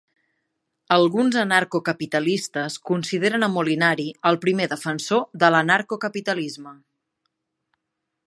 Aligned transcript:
Alguns 0.93 1.35
anarcocapitalistes 1.41 2.77
consideren 2.91 3.47
a 3.47 3.51
Molinari 3.57 4.07
el 4.31 4.39
primer 4.47 4.67
defensor 4.73 5.23
de 5.45 5.53
l'anarcocapitalisme. 5.57 6.75